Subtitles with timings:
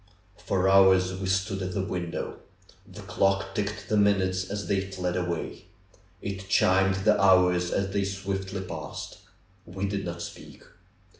[0.35, 2.39] For hours we stood at the window.
[2.91, 5.65] The clock ticked the minutes as they fled away.
[6.23, 9.19] It chimed the hours as they swiftly passed.
[9.63, 10.63] We did not speak.